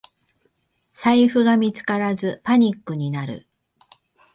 [0.95, 3.45] 財布が見つからずパニックになる